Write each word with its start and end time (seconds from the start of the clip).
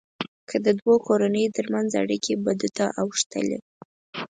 که 0.49 0.57
د 0.65 0.67
دوو 0.79 0.95
کورنيو 1.07 1.53
ترمنځ 1.57 1.89
اړیکې 2.03 2.33
بدو 2.45 2.69
ته 2.77 2.85
اوښتلې. 3.01 3.59